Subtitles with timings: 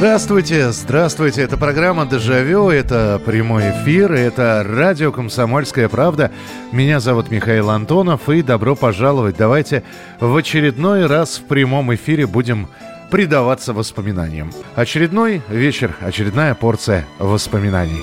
[0.00, 1.42] Здравствуйте, здравствуйте.
[1.42, 6.30] Это программа «Дежавю», это прямой эфир, это радио «Комсомольская правда».
[6.72, 9.36] Меня зовут Михаил Антонов, и добро пожаловать.
[9.36, 9.82] Давайте
[10.18, 12.68] в очередной раз в прямом эфире будем
[13.10, 14.52] предаваться воспоминаниям.
[14.74, 18.00] Очередной вечер, очередная порция воспоминаний.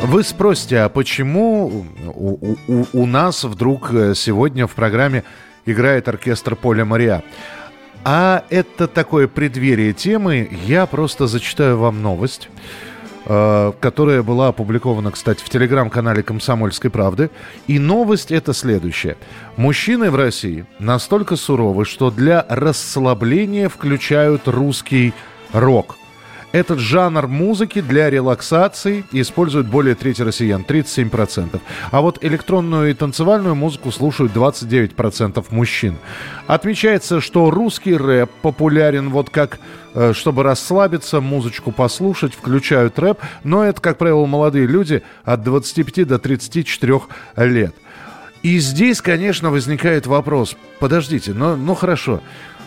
[0.00, 5.24] Вы спросите, а почему у, у, у нас вдруг сегодня в программе
[5.66, 7.24] играет оркестр Поля Мариа?
[8.04, 10.48] А это такое преддверие темы.
[10.66, 12.50] Я просто зачитаю вам новость,
[13.24, 17.30] э, которая была опубликована, кстати, в телеграм-канале «Комсомольской правды».
[17.66, 19.16] И новость это следующая.
[19.56, 25.14] Мужчины в России настолько суровы, что для расслабления включают русский
[25.52, 25.96] рок–
[26.54, 31.60] этот жанр музыки для релаксации используют более трети россиян, 37%.
[31.90, 35.96] А вот электронную и танцевальную музыку слушают 29% мужчин.
[36.46, 39.58] Отмечается, что русский рэп популярен вот как
[39.94, 46.06] э, чтобы расслабиться, музычку послушать, включают рэп, но это, как правило, молодые люди от 25
[46.06, 47.00] до 34
[47.36, 47.74] лет.
[48.44, 52.20] И здесь, конечно, возникает вопрос, подождите, ну, ну хорошо,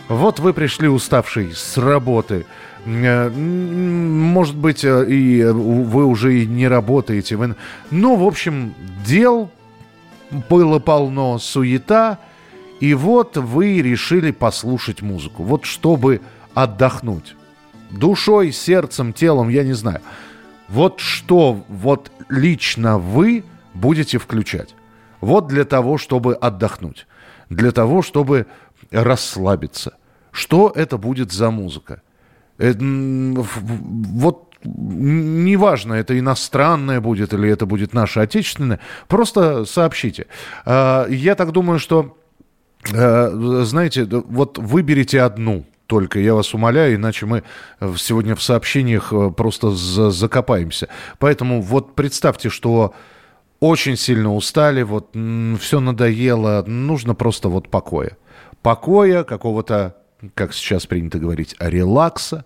[0.08, 2.44] вот вы пришли уставший с работы,
[2.88, 7.36] может быть, э, и вы уже и не работаете.
[7.36, 7.54] Вы...
[7.90, 9.50] Ну, в общем, дел
[10.48, 12.18] было полно, суета.
[12.80, 15.42] И вот вы решили послушать музыку.
[15.42, 16.20] Вот чтобы
[16.54, 17.34] отдохнуть.
[17.90, 20.00] Душой, сердцем, телом, я не знаю.
[20.68, 23.44] Вот что вот лично вы
[23.74, 24.74] будете включать.
[25.20, 27.06] Вот для того, чтобы отдохнуть.
[27.50, 28.46] Для того, чтобы
[28.90, 29.94] расслабиться.
[30.30, 32.02] Что это будет за музыка?
[32.58, 40.26] Э, вот неважно, это иностранное будет или это будет наше отечественное, просто сообщите.
[40.64, 42.16] А, я так думаю, что,
[42.92, 47.44] э, знаете, вот выберите одну только, я вас умоляю, иначе мы
[47.96, 50.88] сегодня в сообщениях э, просто закопаемся.
[51.18, 52.94] Поэтому вот представьте, что
[53.60, 55.16] очень сильно устали, вот
[55.60, 58.16] все надоело, нужно просто вот покоя.
[58.62, 59.97] Покоя, какого-то
[60.34, 62.44] как сейчас принято говорить, релакса.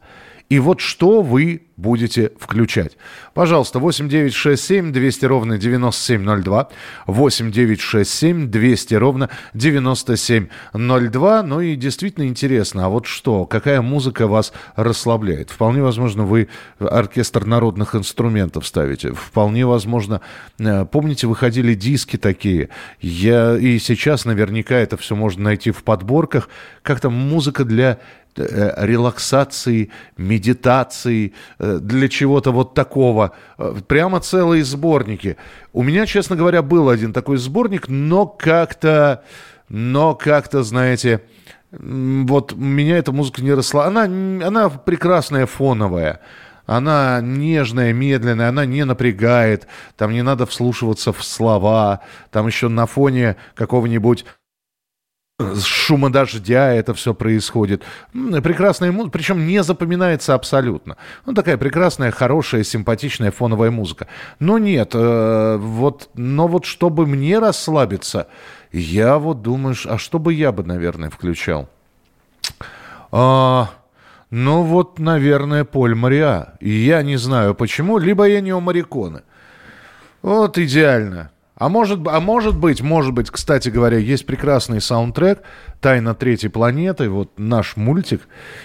[0.52, 2.98] И вот что вы будете включать.
[3.32, 6.68] Пожалуйста, 8 9 6 7 200 ровно 9702.
[7.06, 11.42] 8 9 6 7 200 ровно 9702.
[11.42, 15.48] Ну и действительно интересно, а вот что, какая музыка вас расслабляет?
[15.48, 16.48] Вполне возможно, вы
[16.78, 19.14] оркестр народных инструментов ставите.
[19.14, 20.20] Вполне возможно,
[20.58, 22.68] э, помните, выходили диски такие.
[23.00, 26.50] Я, и сейчас наверняка это все можно найти в подборках.
[26.82, 27.98] Как там музыка для
[28.36, 33.32] релаксации, медитации, э, для чего-то вот такого.
[33.58, 35.36] Э, прямо целые сборники.
[35.72, 39.22] У меня, честно говоря, был один такой сборник, но как-то,
[39.68, 41.22] но как-то, знаете,
[41.70, 43.86] вот меня эта музыка не росла.
[43.86, 46.20] Она, она прекрасная фоновая.
[46.64, 49.66] Она нежная, медленная, она не напрягает,
[49.96, 52.00] там не надо вслушиваться в слова,
[52.30, 54.24] там еще на фоне какого-нибудь
[55.64, 57.82] шума дождя это все происходит.
[58.12, 60.96] Прекрасная музыка, причем не запоминается абсолютно.
[61.26, 64.06] Ну, такая прекрасная, хорошая, симпатичная фоновая музыка.
[64.38, 68.28] Но нет, э, вот, но вот чтобы мне расслабиться,
[68.72, 71.68] я вот думаю, а что бы я бы, наверное, включал?
[73.10, 73.70] А,
[74.30, 76.54] ну вот, наверное, Поль Мариа.
[76.60, 79.22] Я не знаю почему, либо я не у Мариконы.
[80.22, 81.31] Вот идеально.
[81.56, 85.42] А может, а может быть, может быть, кстати говоря, есть прекрасный саундтрек
[85.80, 88.22] «Тайна третьей планеты», вот наш мультик,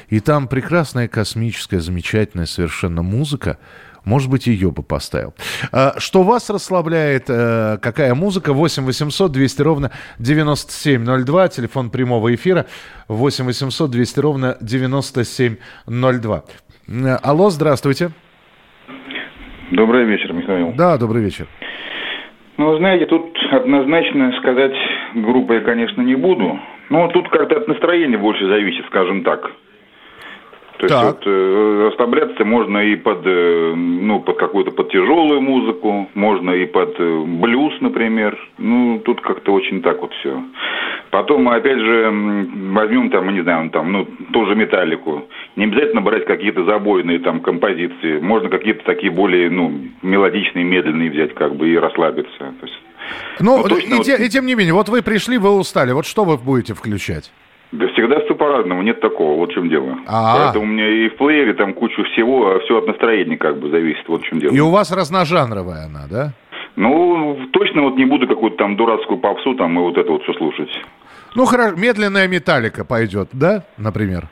[0.09, 3.57] и там прекрасная космическая, замечательная совершенно музыка.
[4.05, 5.35] Может быть, ее бы поставил.
[5.73, 7.25] А, что вас расслабляет?
[7.27, 8.53] Э, какая музыка?
[8.53, 11.49] 8 800 200 ровно 9702.
[11.49, 12.67] Телефон прямого эфира
[13.09, 16.43] 8 800 200 ровно 9702.
[16.87, 18.11] Э, алло, здравствуйте.
[19.73, 20.71] Добрый вечер, Михаил.
[20.77, 21.49] Да, добрый вечер.
[22.57, 24.75] Ну, знаете, тут однозначно сказать
[25.13, 26.59] грубо я, конечно, не буду.
[26.89, 29.51] Но тут как-то от настроения больше зависит, скажем так.
[30.77, 36.07] То есть вот, э, расслабляться можно и под, э, ну, под какую-то под тяжелую музыку,
[36.13, 38.37] можно и под э, блюз, например.
[38.59, 40.39] Ну, тут как-то очень так вот все.
[41.09, 42.11] Потом, опять же,
[42.73, 45.27] возьмем там, не знаю, там, ну, тоже металлику.
[45.55, 48.19] Не обязательно брать какие-то забойные там композиции.
[48.19, 52.37] Можно какие-то такие более, ну, мелодичные, медленные взять, как бы, и расслабиться.
[52.37, 52.79] То есть,
[53.39, 54.07] ну, ну точно и, вот...
[54.07, 55.91] и тем не менее, вот вы пришли, вы устали.
[55.91, 57.31] Вот что вы будете включать?
[57.71, 59.97] Да всегда все по-разному, нет такого, вот в чем дело.
[60.07, 60.43] А-а-а.
[60.45, 63.69] Поэтому у меня и в плеере там кучу всего, а все от настроения как бы
[63.69, 64.53] зависит, вот в чем дело.
[64.53, 66.33] И у вас разножанровая она, да?
[66.77, 70.33] Ну, точно вот не буду какую-то там дурацкую попсу там и вот это вот все
[70.33, 70.69] слушать.
[71.35, 74.27] Ну, хорошо, медленная металлика пойдет, да, например?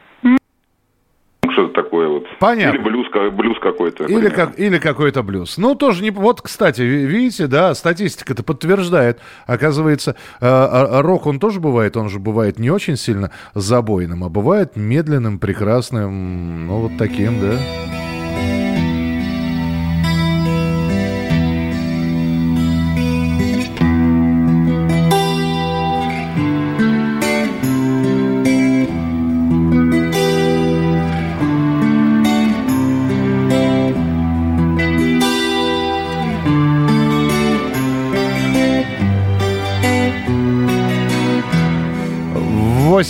[1.56, 2.26] Что-то такое вот.
[2.40, 2.78] Понятно.
[2.78, 4.06] Или блюз, блюз какой-то.
[4.06, 5.58] Или, как, или какой-то блюз.
[5.58, 6.12] Ну, тоже не...
[6.12, 9.20] Вот, кстати, видите, да, статистика это подтверждает.
[9.48, 14.30] Оказывается, э, э, рок, он тоже бывает, он же бывает не очень сильно забойным, а
[14.30, 18.05] бывает медленным, прекрасным, ну, вот таким, да.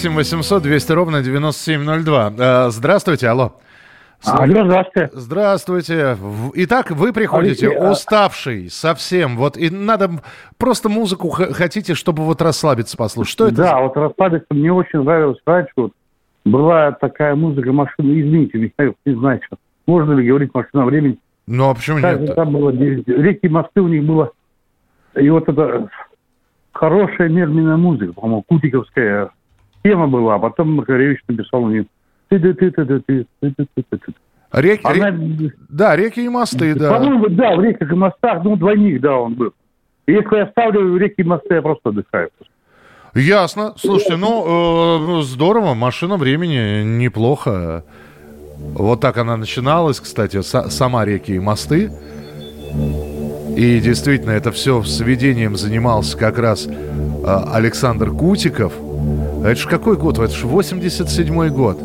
[0.06, 2.34] 8 800 200 ровно 9702.
[2.38, 3.54] Э, здравствуйте, алло.
[4.24, 5.10] Алло, здравствуйте.
[5.13, 6.18] Здравствуйте.
[6.56, 10.12] Итак, вы приходите Алексей, а уставший совсем, вот, и надо
[10.57, 13.34] просто музыку хотите, чтобы вот расслабиться послушать.
[13.34, 13.56] Что это?
[13.56, 15.72] Да, вот расслабиться мне очень нравилось раньше.
[15.75, 15.92] Вот,
[16.46, 18.12] была такая музыка машина.
[18.19, 19.57] Извините, Михаил, не знаю, что.
[19.88, 21.18] Можно ли говорить машина времени?
[21.48, 22.36] Ну, а почему как нет?
[22.36, 24.31] Там было реки, мосты у них было.
[25.16, 25.90] И вот это
[26.74, 29.31] хорошая медленная музыка, по-моему, кутиковская
[29.85, 31.85] тема была, а потом Макаревич написал мне
[34.51, 35.15] Реки, Она...
[35.69, 36.93] Да, реки и мосты, да.
[36.93, 39.53] По-моему, да, в реках и мостах, ну, двойник, да, он был.
[40.07, 42.29] Если я ставлю реки и мосты, я просто отдыхаю.
[43.13, 43.73] Ясно.
[43.77, 47.83] Слушайте, ну, э, здорово, машина времени неплохо.
[48.57, 51.91] Вот так она начиналась, кстати, с- сама реки и мосты.
[53.55, 56.71] И действительно, это все сведением занимался как раз э,
[57.53, 58.73] Александр Кутиков–
[59.44, 60.18] а это ж какой год?
[60.18, 61.80] Это ж 87-й год.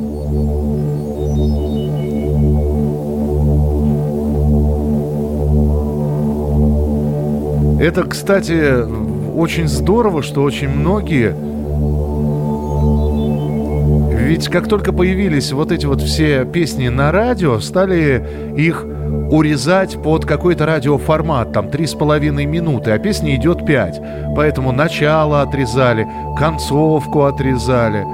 [7.81, 8.85] Это, кстати,
[9.35, 11.35] очень здорово, что очень многие...
[14.31, 18.23] Ведь как только появились вот эти вот все песни на радио, стали
[18.57, 18.85] их
[19.31, 24.01] урезать под какой-то радиоформат, там, три с половиной минуты, а песни идет пять.
[24.35, 26.07] Поэтому начало отрезали,
[26.39, 28.05] концовку отрезали.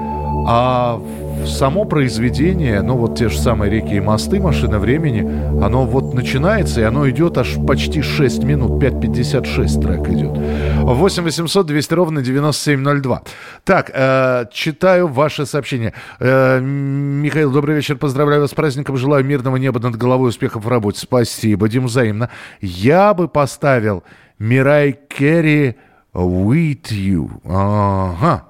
[0.49, 1.01] А
[1.45, 5.21] само произведение, ну вот те же самые реки и мосты, машина времени,
[5.63, 10.39] оно вот начинается, и оно идет аж почти 6 минут, 5.56 трек идет.
[10.83, 13.23] 8 800 200 ровно 9702.
[13.65, 15.93] Так, э, читаю ваше сообщение.
[16.21, 20.69] Э, Михаил, добрый вечер, поздравляю вас с праздником, желаю мирного неба над головой, успехов в
[20.69, 21.01] работе.
[21.01, 22.31] Спасибо, Дим, взаимно.
[22.61, 24.05] Я бы поставил
[24.39, 25.77] Мирай Керри
[26.15, 27.31] With You.
[27.45, 28.45] Ага.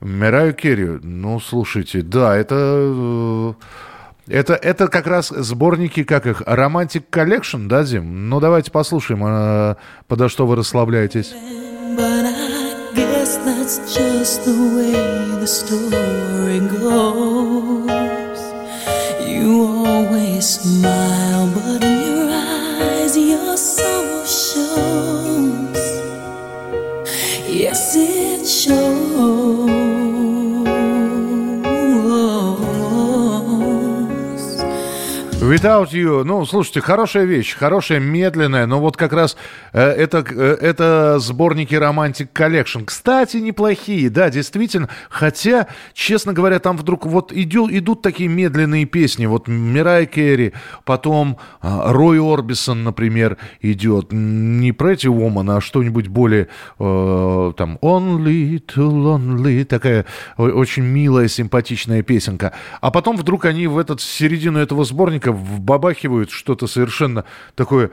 [0.00, 2.54] Мираю Керри, ну, слушайте, да, это...
[2.56, 3.52] Э,
[4.28, 8.28] это, это как раз сборники, как их, Romantic Collection, да, Дим?
[8.28, 11.34] Ну, давайте послушаем, а, подо что вы расслабляетесь.
[27.50, 29.37] Yes, it shows.
[35.48, 39.34] Without You, ну, слушайте, хорошая вещь, хорошая, медленная, но вот как раз
[39.72, 42.84] э, это, э, это сборники Romantic Collection.
[42.84, 49.24] Кстати, неплохие, да, действительно, хотя, честно говоря, там вдруг вот идет, идут такие медленные песни,
[49.24, 50.52] вот Мирай Керри,
[50.84, 58.62] потом э, Рой Орбисон, например, идет, не Pretty Woman, а что-нибудь более, э, там, Only
[58.66, 60.04] Too Lonely, такая
[60.36, 62.52] очень милая, симпатичная песенка.
[62.82, 67.24] А потом вдруг они в этот, середину этого сборника вбабахивают что-то совершенно
[67.54, 67.90] такое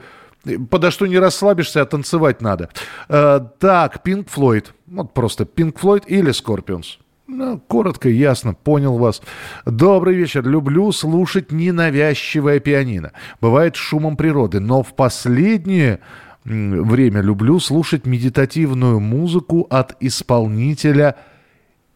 [0.70, 2.68] подо что не расслабишься, а танцевать надо.
[3.08, 4.66] Э, так, Pink Floyd.
[4.86, 6.98] Вот просто Pink Floyd или Scorpions.
[7.26, 9.20] Ну, коротко, ясно, понял вас.
[9.64, 10.46] Добрый вечер.
[10.46, 13.12] Люблю слушать ненавязчивое пианино.
[13.40, 15.98] Бывает шумом природы, но в последнее
[16.44, 21.16] время люблю слушать медитативную музыку от исполнителя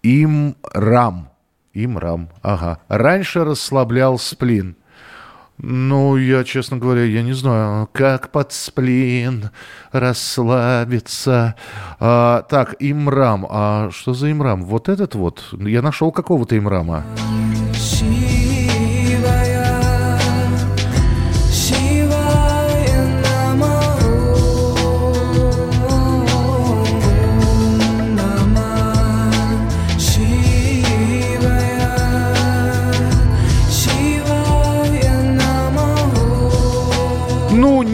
[0.02, 1.31] Им Рам.
[1.73, 2.81] Имрам, ага.
[2.88, 4.75] Раньше расслаблял сплин.
[5.62, 9.50] Ну, я, честно говоря, я не знаю, как под сплин
[9.93, 11.55] расслабиться.
[11.99, 13.47] А, так, Имрам.
[13.49, 14.64] А что за Имрам?
[14.64, 15.45] Вот этот вот.
[15.52, 17.05] Я нашел какого-то Имрама.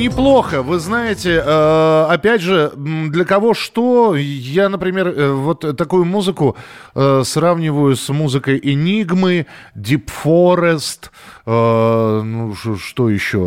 [0.06, 0.62] Неплохо.
[0.62, 6.56] Вы знаете, э, опять же, для кого что, я, например, э, вот такую музыку
[6.94, 11.10] э, сравниваю с музыкой Энигмы, Deep Forest,
[11.46, 13.38] ну, что еще,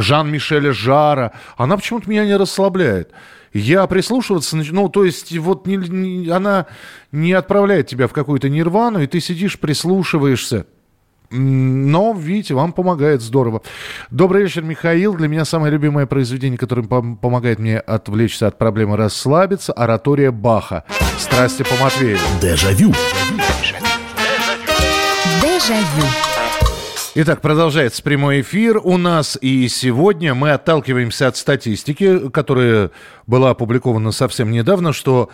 [0.00, 1.32] Жан-Мишеля Жара.
[1.56, 3.10] Она почему-то меня не расслабляет.
[3.52, 6.66] Я прислушиваться, ну, то есть, вот не, не, она
[7.10, 10.66] не отправляет тебя в какую-то нирвану, и ты сидишь, прислушиваешься.
[11.30, 13.62] Но, видите, вам помогает здорово.
[14.10, 15.14] Добрый вечер, Михаил.
[15.14, 20.84] Для меня самое любимое произведение, которое помогает мне отвлечься от проблемы расслабиться, оратория Баха.
[21.18, 22.20] Страсти по Матвееву.
[22.40, 22.94] Дежавю.
[25.42, 26.06] Дежавю.
[27.14, 32.90] Итак, продолжается прямой эфир у нас, и сегодня мы отталкиваемся от статистики, которая
[33.26, 35.28] была опубликована совсем недавно, что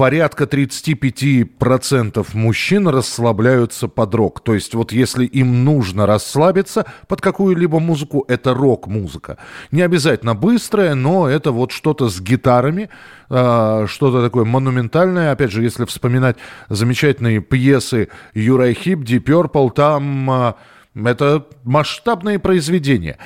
[0.00, 4.40] порядка 35% мужчин расслабляются под рок.
[4.40, 9.36] То есть вот если им нужно расслабиться под какую-либо музыку, это рок-музыка.
[9.70, 12.88] Не обязательно быстрая, но это вот что-то с гитарами,
[13.28, 15.32] э, что-то такое монументальное.
[15.32, 16.38] Опять же, если вспоминать
[16.70, 20.30] замечательные пьесы Юрай Хип, Deep Purple, там...
[20.30, 20.54] Э,
[20.92, 23.16] это масштабные произведения.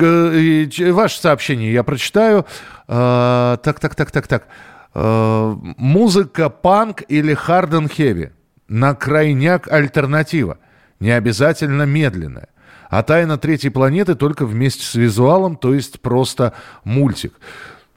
[0.00, 2.46] Э, ваше сообщение я прочитаю.
[2.88, 4.46] Э, так, так, так, так, так.
[4.94, 8.30] Э, музыка панк или харден хеви.
[8.68, 10.58] На крайняк альтернатива.
[11.00, 12.48] Не обязательно медленная.
[12.88, 16.52] А «Тайна третьей планеты» только вместе с визуалом, то есть просто
[16.84, 17.32] мультик.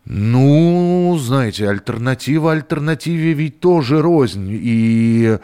[0.06, 4.48] Ну, знаете, альтернатива альтернативе ведь тоже рознь.
[4.50, 5.38] И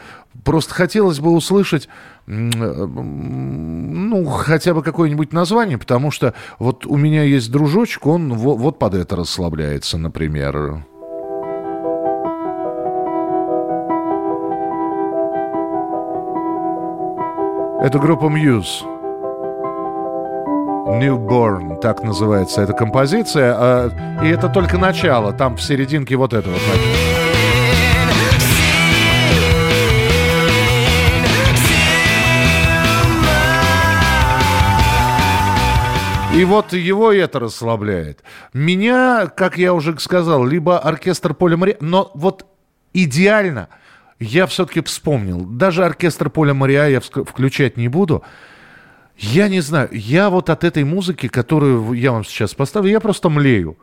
[0.45, 1.89] просто хотелось бы услышать,
[2.27, 8.93] ну, хотя бы какое-нибудь название, потому что вот у меня есть дружочек, он вот под
[8.93, 10.85] это расслабляется, например.
[17.83, 18.83] Это группа Muse.
[21.01, 23.55] Newborn, так называется эта композиция.
[23.57, 25.33] А, и это только начало.
[25.33, 26.59] Там в серединке вот это вот.
[36.35, 38.23] И вот его это расслабляет.
[38.53, 41.77] Меня, как я уже сказал, либо оркестр Поля Мари...
[41.79, 42.45] Но вот
[42.93, 43.69] идеально–
[44.21, 45.43] я все-таки вспомнил.
[45.43, 48.23] Даже оркестр Поля Мариа я включать не буду.
[49.17, 53.29] Я не знаю, я вот от этой музыки, которую я вам сейчас поставлю, я просто
[53.29, 53.77] млею.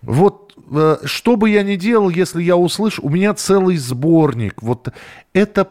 [0.00, 4.62] Вот э, что бы я ни делал, если я услышу, у меня целый сборник.
[4.62, 4.88] Вот
[5.32, 5.68] это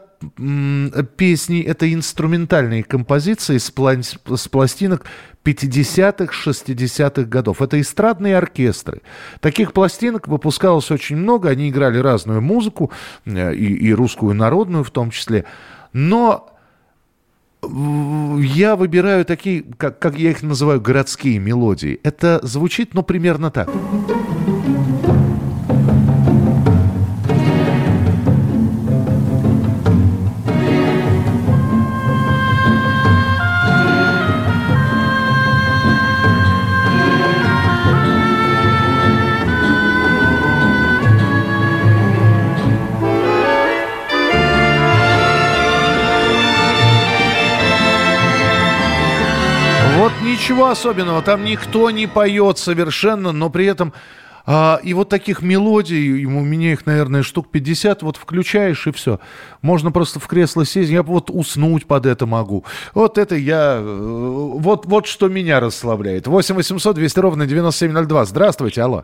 [1.18, 5.06] песни, это инструментальные композиции с, пла- с пластинок
[5.44, 7.62] 50-х, 60-х годов.
[7.62, 9.02] Это эстрадные оркестры.
[9.40, 12.92] Таких пластинок выпускалось очень много, они играли разную музыку,
[13.26, 15.46] э, и, и русскую народную в том числе.
[15.94, 16.48] Но
[17.64, 22.00] я выбираю такие, как, как я их называю, городские мелодии.
[22.04, 23.70] Это звучит, ну, примерно так.
[50.42, 53.94] Ничего особенного, там никто не поет совершенно, но при этом
[54.48, 59.20] а, и вот таких мелодий, у меня их, наверное, штук 50, вот включаешь и все.
[59.62, 62.66] Можно просто в кресло сесть, я вот уснуть под это могу.
[62.96, 66.26] Вот это я, э, вот, вот что меня расслабляет.
[66.26, 68.26] 8 800 200 ровно 9702.
[68.26, 69.04] Здравствуйте, алло.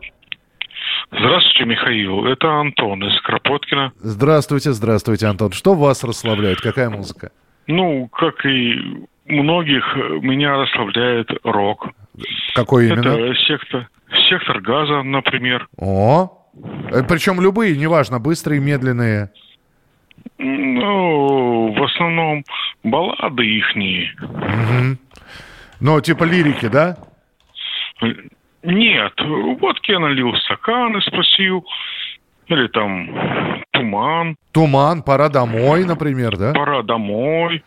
[1.12, 2.26] Здравствуйте, Михаил.
[2.26, 3.92] Это Антон из Кропоткина.
[4.00, 5.52] Здравствуйте, здравствуйте, Антон.
[5.52, 6.60] Что вас расслабляет?
[6.60, 7.30] Какая музыка?
[7.68, 11.88] Ну, как и многих э, меня расслабляет рок.
[12.54, 13.08] Какой именно?
[13.08, 13.88] Это сектор,
[14.28, 15.68] сектор газа, например.
[15.76, 16.30] О,
[16.90, 19.30] э, причем любые, неважно, быстрые, медленные.
[20.38, 22.44] Ну, в основном
[22.82, 24.14] баллады ихние.
[24.20, 24.98] Угу.
[25.80, 26.96] Ну, типа лирики, да?
[28.62, 29.12] Нет,
[29.60, 31.64] вот я налил стакан и спросил,
[32.46, 34.36] Или там туман.
[34.52, 36.52] Туман, пора домой, например, да?
[36.52, 37.62] Пора домой.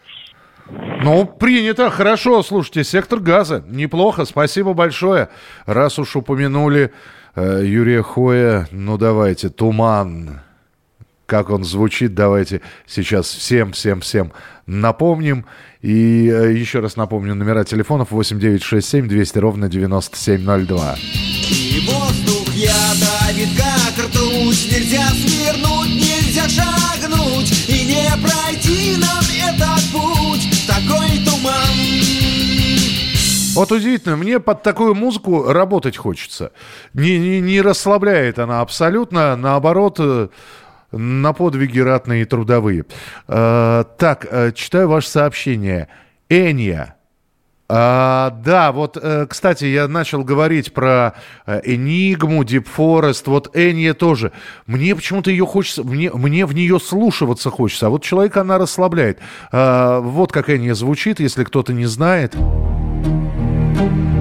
[1.04, 1.90] Ну, принято.
[1.90, 3.64] Хорошо, слушайте, сектор газа.
[3.68, 5.30] Неплохо, спасибо большое.
[5.66, 6.92] Раз уж упомянули
[7.36, 10.42] э, Юрия Хоя, ну давайте, туман.
[11.26, 14.32] Как он звучит, давайте сейчас всем-всем-всем
[14.68, 15.46] напомним.
[15.82, 20.98] И э, еще раз напомню, номера телефонов 8967 200 ровно 9702.
[21.50, 29.92] И воздух я давит как ртуть, нельзя свернуть, нельзя шагнуть, и не пройти нам этот
[29.92, 30.21] путь
[33.54, 36.54] Вот удивительно, мне под такую музыку работать хочется.
[36.94, 40.30] Не, не, не расслабляет она абсолютно, наоборот, э,
[40.92, 42.86] на подвиги ратные и трудовые.
[43.28, 45.90] Э, так, э, читаю ваше сообщение.
[46.30, 46.96] Эния.
[47.74, 51.14] А, да, вот, кстати, я начал говорить про
[51.48, 54.34] Энигму, Deep Forest, вот Энья тоже.
[54.66, 59.20] Мне почему-то ее хочется, мне, мне в нее слушаться хочется, а вот человека она расслабляет.
[59.54, 62.36] А, вот как Энья звучит, если кто-то не знает.
[63.72, 64.21] Не, ну,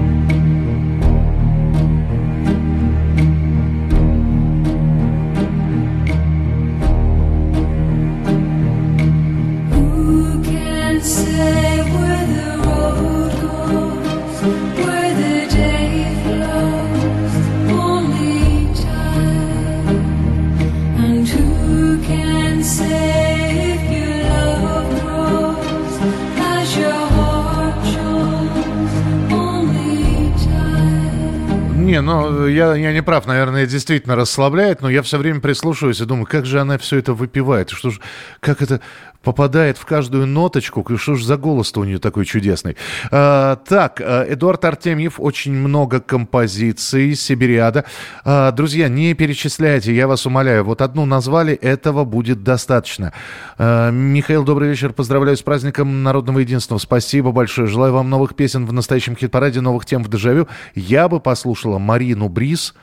[32.47, 36.45] я, я не прав, наверное, действительно расслабляет, но я все время прислушиваюсь и думаю, как
[36.45, 37.99] же она все это выпивает, что ж,
[38.39, 38.81] как это
[39.23, 42.75] попадает в каждую ноточку, что ж за голос-то у нее такой чудесный.
[43.11, 47.85] А, так, э, Эдуард Артемьев, очень много композиций, Сибириада.
[48.23, 53.13] А, друзья, не перечисляйте, я вас умоляю, вот одну назвали, этого будет достаточно.
[53.57, 58.65] А, Михаил, добрый вечер, поздравляю с праздником Народного Единства, спасибо большое, желаю вам новых песен
[58.65, 60.47] в настоящем хит-параде, новых тем в дежавю.
[60.75, 62.73] Я бы послушала Марину Брис,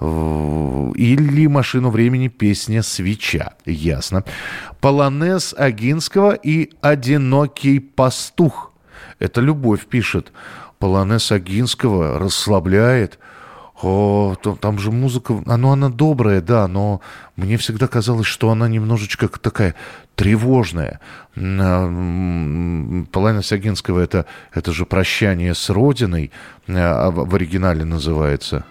[0.00, 3.54] или «Машину времени» песня «Свеча».
[3.64, 4.24] Ясно.
[4.80, 8.72] Полонез Агинского и «Одинокий пастух».
[9.18, 10.32] Это Любовь пишет.
[10.78, 13.18] Полонез Агинского расслабляет.
[13.82, 17.00] О, там же музыка, ну она добрая, да, но
[17.34, 19.74] мне всегда казалось, что она немножечко такая
[20.14, 21.00] тревожная.
[21.36, 26.30] А, Полонез Агинского это, это же «Прощание с Родиной»
[26.68, 28.64] а, в оригинале называется.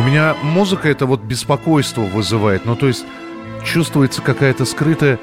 [0.00, 2.64] У меня музыка это вот беспокойство вызывает.
[2.64, 3.04] Ну, то есть
[3.62, 5.18] чувствуется какая-то скрытая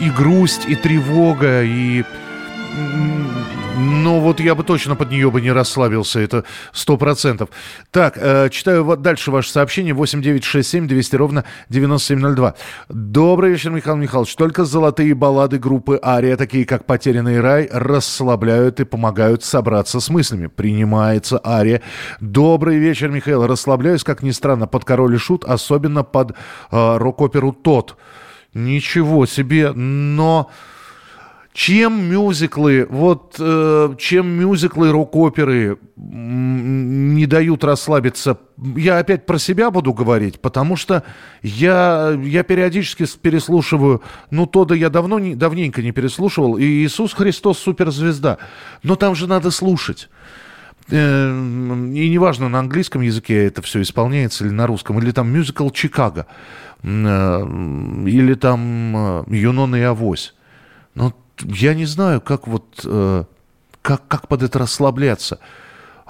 [0.00, 2.04] и грусть, и тревога, и
[4.08, 7.50] ну, вот я бы точно под нее бы не расслабился, это сто процентов.
[7.90, 12.54] Так, э, читаю вот дальше ваше сообщение, 8967 200 ровно 9702.
[12.88, 14.34] Добрый вечер, Михаил Михайлович.
[14.34, 20.46] Только золотые баллады группы Ария, такие как «Потерянный рай», расслабляют и помогают собраться с мыслями.
[20.46, 21.82] Принимается Ария.
[22.20, 23.46] Добрый вечер, Михаил.
[23.46, 27.96] Расслабляюсь, как ни странно, под «Король и Шут», особенно под э, рок-оперу «Тот».
[28.54, 30.50] Ничего себе, но...
[31.58, 38.38] Чем мюзиклы, вот э, чем мюзиклы рок-оперы не дают расслабиться,
[38.76, 41.02] я опять про себя буду говорить, потому что
[41.42, 47.12] я, я периодически переслушиваю, ну, то да я давно, не, давненько не переслушивал, и Иисус
[47.12, 48.38] Христос суперзвезда,
[48.84, 50.10] но там же надо слушать.
[50.88, 55.70] Э, и неважно, на английском языке это все исполняется или на русском, или там мюзикл
[55.70, 56.28] «Чикаго»,
[56.84, 60.36] э, или там «Юнона и Авось».
[60.94, 63.24] Ну, я не знаю, как вот, э,
[63.82, 65.38] как, как под это расслабляться.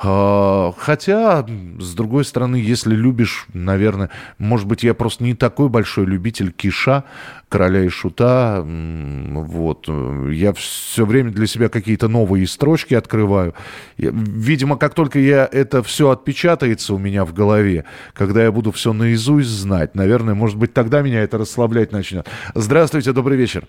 [0.00, 1.44] А, хотя,
[1.80, 7.02] с другой стороны, если любишь, наверное, может быть, я просто не такой большой любитель Киша,
[7.48, 8.62] Короля и Шута.
[8.64, 9.88] Вот.
[9.88, 13.54] Я все время для себя какие-то новые строчки открываю.
[13.96, 18.92] Видимо, как только я это все отпечатается у меня в голове, когда я буду все
[18.92, 22.28] наизусть знать, наверное, может быть, тогда меня это расслаблять начнет.
[22.54, 23.64] Здравствуйте, добрый вечер.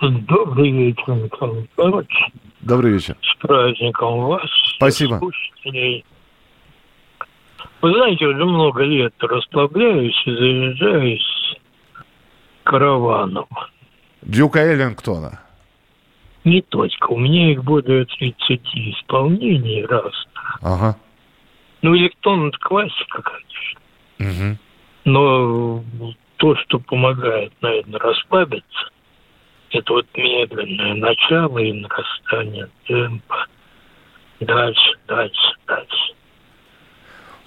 [0.00, 2.32] Добрый вечер, Михаил Михайлович.
[2.60, 3.16] Добрый вечер.
[3.22, 4.48] С праздником вас.
[4.76, 5.18] Спасибо.
[5.18, 6.04] Слушателей.
[7.82, 11.56] Вы знаете, уже много лет расслабляюсь и заряжаюсь
[12.64, 13.46] караваном.
[14.22, 15.40] Дюка Эллингтона.
[16.44, 17.10] Не точка.
[17.10, 20.12] У меня их более 30 исполнений раз.
[20.62, 20.96] Ага.
[21.82, 23.80] Ну, электронная классика, конечно.
[24.18, 24.58] Угу.
[25.04, 25.84] Но
[26.36, 28.90] то, что помогает, наверное, расслабиться,
[29.70, 33.46] это вот медленное начало и нарастание темпа.
[34.40, 35.99] Дальше, дальше, дальше.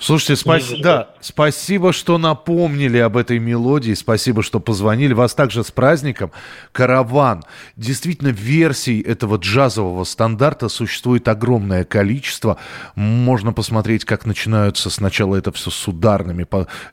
[0.04, 0.70] Слушайте, спас...
[0.82, 5.14] да, спасибо, что напомнили об этой мелодии, спасибо, что позвонили.
[5.14, 6.32] Вас также с праздником.
[6.74, 7.44] «Караван».
[7.78, 12.58] Действительно, версий этого джазового стандарта существует огромное количество.
[12.96, 16.46] Можно посмотреть, как начинаются сначала это все с ударными.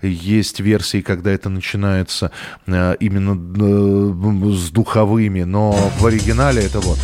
[0.02, 2.30] Есть версии, когда это начинается
[2.68, 6.98] э, именно э, с духовыми, но в оригинале это вот...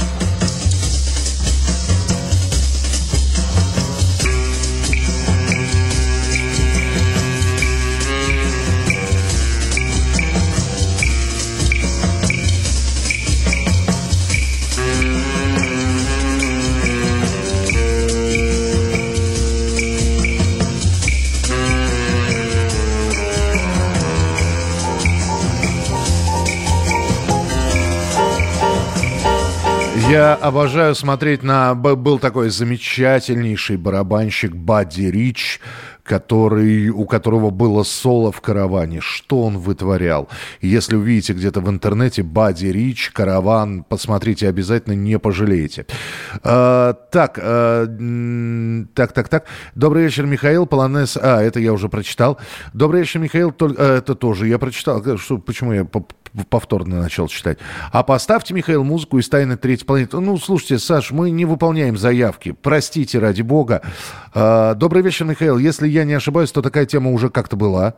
[30.08, 31.74] Я обожаю смотреть на...
[31.74, 35.60] Был такой замечательнейший барабанщик Бадди Рич,
[36.04, 39.00] который, у которого было соло в караване.
[39.00, 40.28] Что он вытворял?
[40.60, 45.86] Если увидите где-то в интернете Бадди Рич, караван, посмотрите обязательно, не пожалеете.
[46.44, 47.86] А, так, а,
[48.94, 49.46] так, так, так.
[49.74, 50.66] Добрый вечер, Михаил.
[50.66, 51.18] Полонез...
[51.20, 52.38] А, это я уже прочитал.
[52.72, 53.50] Добрый вечер, Михаил.
[53.50, 53.82] Только...
[53.82, 55.02] А, это тоже я прочитал.
[55.18, 55.84] Что, почему я
[56.44, 57.58] повторно начал читать.
[57.92, 60.20] А поставьте, Михаил, музыку из «Тайны третьей планеты».
[60.20, 62.52] Ну, слушайте, Саш, мы не выполняем заявки.
[62.52, 63.82] Простите, ради бога.
[64.34, 65.58] А, добрый вечер, Михаил.
[65.58, 67.94] Если я не ошибаюсь, то такая тема уже как-то была.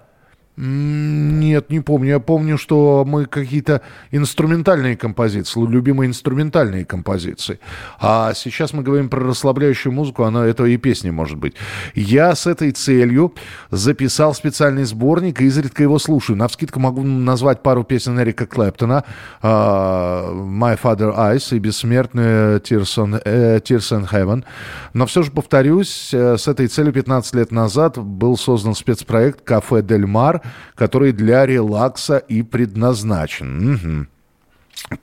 [0.61, 2.09] Нет, не помню.
[2.09, 7.61] Я помню, что мы какие-то инструментальные композиции, любимые инструментальные композиции.
[8.01, 11.55] А сейчас мы говорим про расслабляющую музыку, она это и песни может быть.
[11.94, 13.35] Я с этой целью
[13.71, 16.37] записал специальный сборник и изредка его слушаю.
[16.37, 19.05] На вскидку могу назвать пару песен Эрика Клэптона.
[19.40, 24.44] Uh, My Father Eyes и бессмертную Tears on, uh, Tears in Heaven.
[24.92, 29.83] Но все же повторюсь, uh, с этой целью 15 лет назад был создан спецпроект «Кафе
[29.83, 30.42] Дель Мар»,
[30.75, 33.75] который для релакса и предназначен.
[33.75, 34.07] Угу.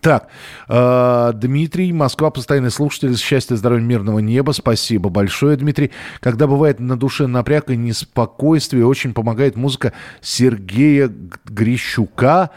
[0.01, 0.29] Так,
[0.67, 4.51] э, Дмитрий, Москва, постоянный слушатель, счастья, здоровья, мирного неба.
[4.51, 5.91] Спасибо большое, Дмитрий.
[6.21, 11.11] Когда бывает на душе напряг и неспокойствие, очень помогает музыка Сергея
[11.45, 12.51] Грищука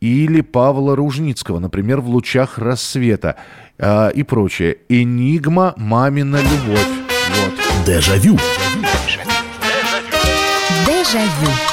[0.00, 3.36] или Павла Ружницкого, например, «В лучах рассвета»
[3.78, 4.78] э, и прочее.
[4.88, 5.74] «Энигма.
[5.76, 6.88] Мамина любовь».
[7.30, 7.84] Вот.
[7.86, 8.38] Дежавю.
[10.86, 11.69] Дежавю.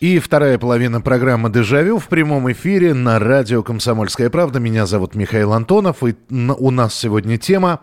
[0.00, 4.60] И вторая половина программы «Дежавю» в прямом эфире на радио «Комсомольская правда».
[4.60, 7.80] Меня зовут Михаил Антонов, и у нас сегодня тема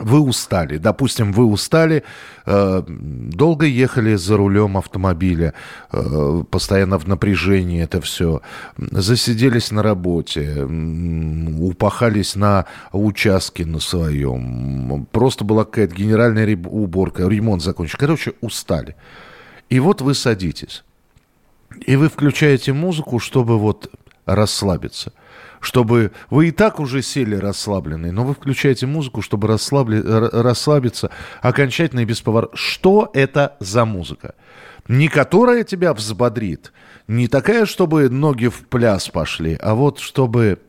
[0.00, 2.02] вы устали, допустим, вы устали,
[2.46, 5.54] э, долго ехали за рулем автомобиля,
[5.92, 8.42] э, постоянно в напряжении это все,
[8.76, 10.66] засиделись на работе,
[11.60, 17.96] упахались на участке на своем, просто была какая-то генеральная уборка, ремонт закончен.
[17.98, 18.96] Короче, устали.
[19.70, 20.82] И вот вы садитесь.
[21.86, 23.90] И вы включаете музыку, чтобы вот
[24.24, 25.12] расслабиться.
[25.60, 32.00] Чтобы вы и так уже сели расслабленные, но вы включаете музыку, чтобы расслабли, расслабиться окончательно
[32.00, 32.56] и бесповоротно.
[32.56, 34.34] Что это за музыка?
[34.86, 36.72] Не которая тебя взбодрит,
[37.08, 40.60] не такая, чтобы ноги в пляс пошли, а вот чтобы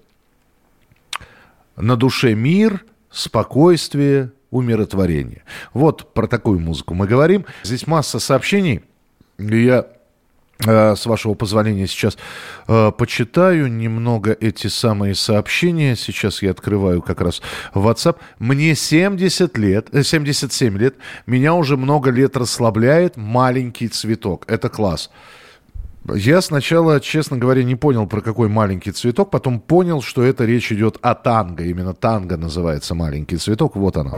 [1.75, 5.43] на душе мир, спокойствие, умиротворение.
[5.73, 7.45] Вот про такую музыку мы говорим.
[7.63, 8.81] Здесь масса сообщений.
[9.37, 9.85] Я
[10.65, 12.17] с вашего позволения сейчас
[12.67, 15.95] э, почитаю немного эти самые сообщения.
[15.95, 17.41] Сейчас я открываю как раз
[17.73, 18.17] WhatsApp.
[18.39, 20.95] Мне 70 лет, 77 э, лет.
[21.25, 24.45] Меня уже много лет расслабляет маленький цветок.
[24.47, 25.11] Это класс.
[26.13, 30.71] Я сначала, честно говоря, не понял, про какой маленький цветок, потом понял, что это речь
[30.71, 31.65] идет о танго.
[31.65, 33.75] Именно танго называется маленький цветок.
[33.75, 34.13] Вот она.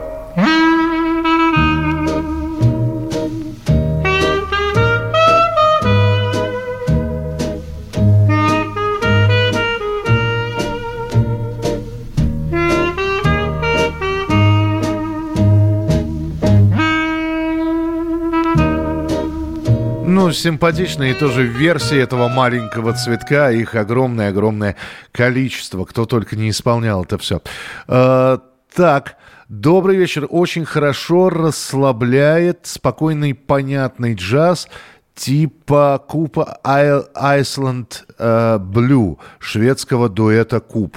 [20.29, 23.49] Ну, симпатичные тоже версии этого маленького цветка.
[23.49, 24.75] Их огромное-огромное
[25.11, 25.85] количество.
[25.85, 27.41] Кто только не исполнял это все.
[27.87, 28.39] А,
[28.71, 29.15] так,
[29.47, 30.27] добрый вечер.
[30.29, 34.69] Очень хорошо расслабляет спокойный, понятный джаз
[35.15, 37.87] типа Купа Iceland
[38.19, 40.95] uh, Blue, шведского дуэта Куб.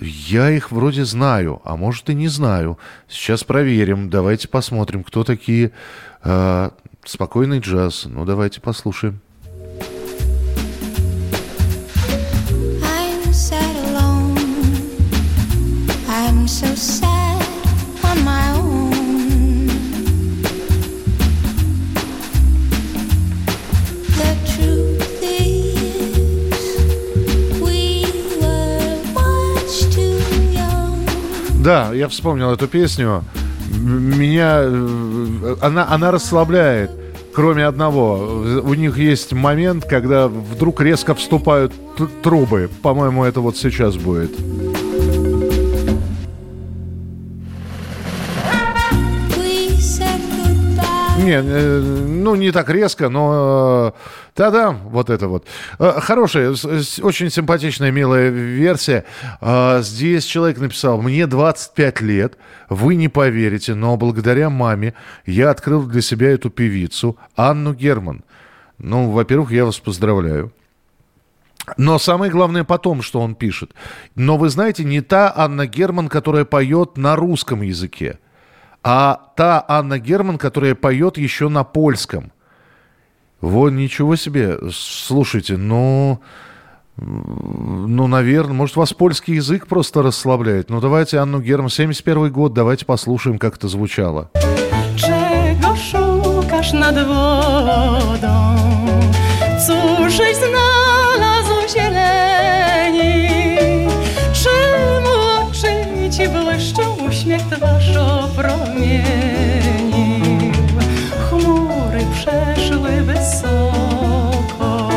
[0.00, 2.78] Я их вроде знаю, а может и не знаю.
[3.08, 4.08] Сейчас проверим.
[4.08, 5.72] Давайте посмотрим, кто такие.
[6.22, 6.72] Uh,
[7.04, 8.04] спокойный джаз.
[8.06, 9.20] Ну, давайте послушаем.
[31.62, 33.24] Да, я вспомнил эту песню.
[33.72, 36.90] Меня э, она, она расслабляет.
[37.34, 41.72] Кроме одного, у них есть момент, когда вдруг резко вступают
[42.22, 42.68] трубы.
[42.82, 44.32] По-моему, это вот сейчас будет.
[51.22, 54.00] Не, э, ну не так резко, но э,
[54.34, 55.46] да-да, вот это вот.
[55.78, 59.04] Э, Хорошая, очень симпатичная, милая версия.
[59.40, 65.84] Э, Здесь человек написал, мне 25 лет, вы не поверите, но благодаря маме я открыл
[65.84, 68.24] для себя эту певицу, Анну Герман.
[68.78, 70.52] Ну, во-первых, я вас поздравляю.
[71.76, 73.70] Но самое главное потом, что он пишет.
[74.16, 78.18] Но вы знаете, не та Анна Герман, которая поет на русском языке,
[78.82, 82.32] а та Анна Герман, которая поет еще на польском.
[83.40, 84.58] Вот ничего себе.
[84.72, 86.20] Слушайте, ну,
[86.96, 90.70] ну, наверное, может, вас польский язык просто расслабляет.
[90.70, 94.30] Ну, давайте Анну Герман, 71 год, давайте послушаем, как это звучало.
[94.96, 98.56] Czego szukasz nad wodą?
[99.66, 100.71] Cóżeś znalazł
[108.42, 110.12] opromienił?
[111.28, 114.90] Chmury przeszły wysoko,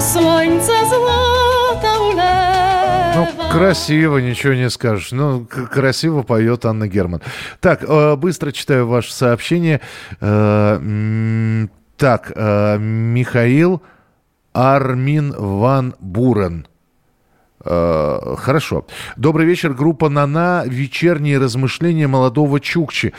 [0.00, 1.96] słońce złota
[3.14, 5.12] Ну, красиво, ничего не скажешь.
[5.12, 7.20] Ну, красиво поет Анна Герман.
[7.60, 9.80] Так, э, быстро читаю ваше сообщение.
[10.20, 11.66] Э,
[11.96, 13.80] Так, э, Михаил
[14.52, 16.66] Армин Ван Бурен.
[17.66, 18.86] Э, Хорошо.
[19.16, 20.64] Добрый вечер, группа «Нана».
[20.66, 23.12] Вечерние размышления молодого Чукчи.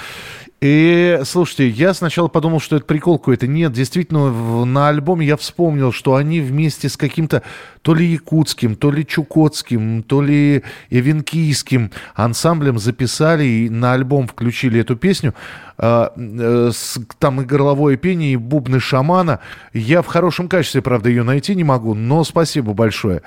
[0.59, 3.45] И, слушайте, я сначала подумал, что это прикол какой-то.
[3.45, 7.43] Нет, действительно, на альбоме я вспомнил, что они вместе с каким-то
[7.83, 14.81] то ли якутским, то ли чукотским, то ли эвенкийским ансамблем записали и на альбом включили
[14.81, 15.35] эту песню.
[15.77, 19.39] А, э, с- Там и горловое пение, и бубны шамана.
[19.73, 23.21] Я в хорошем качестве, правда, ее найти не могу, но спасибо большое.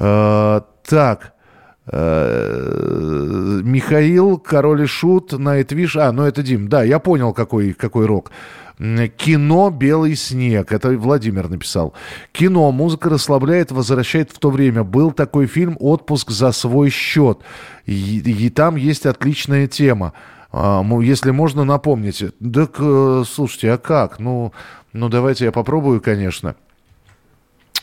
[0.00, 1.32] А, Так.
[1.86, 5.96] Э, Михаил, Король и Шут, Найтвиш.
[5.96, 6.68] А, ну это Дим.
[6.68, 8.30] Да, я понял, какой, какой рок.
[8.78, 10.72] Кино «Белый снег».
[10.72, 11.94] Это Владимир написал.
[12.32, 12.72] Кино.
[12.72, 14.82] Музыка расслабляет, возвращает в то время.
[14.82, 17.38] Был такой фильм «Отпуск за свой счет».
[17.86, 20.14] И, и там есть отличная тема.
[20.52, 22.32] А, если можно, напомните.
[22.40, 24.18] Так, э, слушайте, а как?
[24.18, 24.52] Ну,
[24.92, 26.56] ну, давайте я попробую, конечно.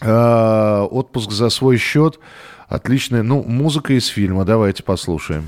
[0.01, 2.19] Э, Отпуск за свой счет.
[2.69, 3.23] Отличная.
[3.23, 4.45] Ну, музыка из фильма.
[4.45, 5.47] Давайте послушаем.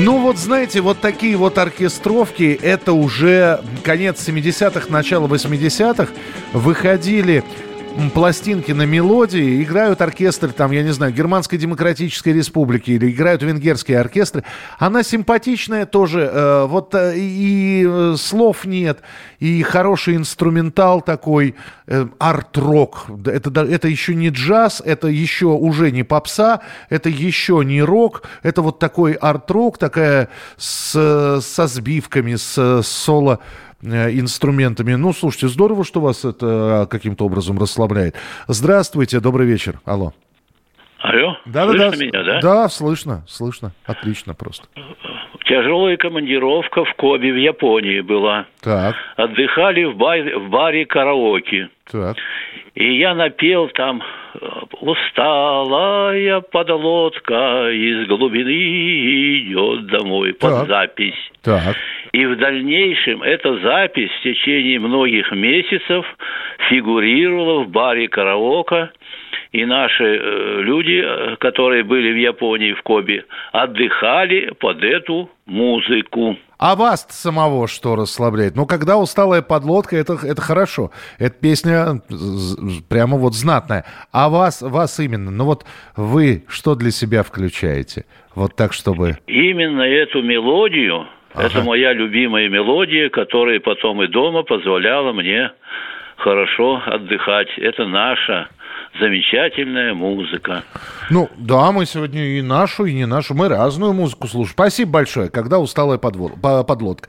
[0.00, 6.12] Ну вот знаете, вот такие вот оркестровки, это уже конец 70-х, начало 80-х.
[6.52, 7.42] Выходили
[8.14, 14.00] пластинки на мелодии, играют оркестры, там, я не знаю, Германской Демократической Республики или играют венгерские
[14.00, 14.44] оркестры.
[14.78, 19.00] Она симпатичная тоже, э, вот э, и э, слов нет,
[19.38, 21.54] и хороший инструментал такой,
[21.86, 23.06] э, арт-рок.
[23.26, 28.62] Это, это еще не джаз, это еще уже не попса, это еще не рок, это
[28.62, 34.94] вот такой арт-рок, такая с, со сбивками, с соло э, инструментами.
[34.94, 38.14] Ну, слушайте, здорово, что вас это э, каким-то образом расслабляет.
[38.48, 39.80] Здравствуйте, добрый вечер.
[39.84, 40.12] Алло.
[41.02, 41.88] Алло, Да-да-да.
[41.92, 42.40] слышно меня, да?
[42.40, 43.72] Да, слышно, слышно.
[43.86, 44.66] Отлично просто.
[45.46, 48.46] Тяжелая командировка в Кобе в Японии была.
[48.60, 51.70] Так, Отдыхали в баре, в баре караоке.
[51.90, 52.16] так.
[52.76, 54.00] И я напел там
[54.34, 54.38] э,
[54.80, 60.68] «Усталая подлодка из глубины идет домой» под Так.
[60.68, 61.14] запись.
[61.42, 61.74] Так.
[62.12, 66.04] И в дальнейшем эта запись в течение многих месяцев
[66.68, 68.90] фигурировала в баре караоке.
[69.52, 76.36] И наши э, люди, э, которые были в Японии, в Кобе, отдыхали под эту музыку.
[76.56, 78.54] А вас самого что расслабляет?
[78.54, 80.92] Ну, когда усталая подлодка, это, это хорошо.
[81.18, 83.84] Эта песня з- прямо вот знатная.
[84.12, 85.64] А вас, вас именно, ну вот
[85.96, 88.04] вы что для себя включаете?
[88.36, 89.18] Вот так, чтобы...
[89.26, 91.46] Именно эту мелодию, Ага.
[91.46, 95.52] это моя любимая мелодия, которая потом и дома позволяла мне
[96.16, 97.48] хорошо отдыхать.
[97.56, 98.48] Это наша
[98.98, 100.64] замечательная музыка.
[101.10, 104.54] Ну, да, мы сегодня и нашу, и не нашу, мы разную музыку слушаем.
[104.54, 107.08] Спасибо большое, когда усталая подвод, подлодка.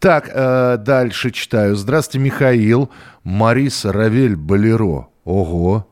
[0.00, 1.74] Так, э, дальше читаю.
[1.74, 2.90] Здравствуйте, Михаил.
[3.22, 5.08] Марис Равель Болеро.
[5.24, 5.86] Ого,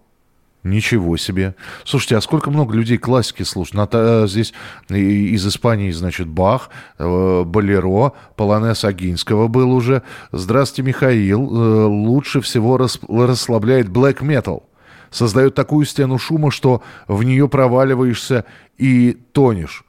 [0.65, 1.55] Ничего себе.
[1.85, 3.77] Слушайте, а сколько много людей классики слушают?
[3.77, 4.53] Ната, э, здесь
[4.89, 10.03] из Испании, значит, Бах, э, Болеро, Полонес Агинского был уже.
[10.33, 11.49] Здравствуйте, Михаил.
[11.49, 14.65] Э, лучше всего расслабляет Black Metal.
[15.11, 18.45] Создает такую стену шума, что в нее проваливаешься
[18.77, 19.85] и тонешь.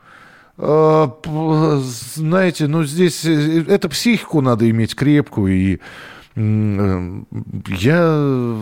[1.86, 8.58] Знаете, ну здесь это психику надо иметь крепкую и Э, я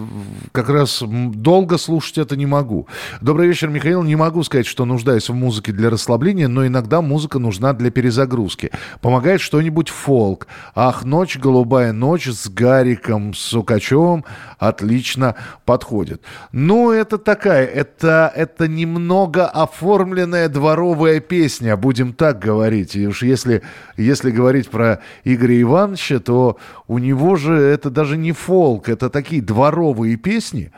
[0.51, 2.87] как раз долго слушать это не могу.
[3.21, 4.03] Добрый вечер, Михаил.
[4.03, 8.71] Не могу сказать, что нуждаюсь в музыке для расслабления, но иногда музыка нужна для перезагрузки.
[9.01, 10.47] Помогает что-нибудь фолк.
[10.75, 14.23] Ах, ночь, голубая ночь с Гариком Сукачевым
[14.59, 16.21] отлично подходит.
[16.51, 22.95] Ну, это такая, это, это немного оформленная дворовая песня, будем так говорить.
[22.95, 23.61] И уж если,
[23.97, 29.41] если говорить про Игоря Ивановича, то у него же это даже не фолк, это такие
[29.41, 30.71] дворовые песни,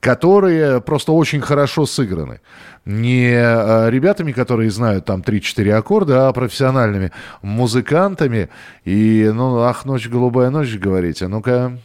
[0.00, 2.40] которые просто очень хорошо сыграны.
[2.84, 8.48] Не э, ребятами, которые знают там 3-4 аккорда, а профессиональными музыкантами.
[8.84, 11.28] И, ну, ах, ночь, голубая ночь, говорите.
[11.28, 11.78] Ну-ка.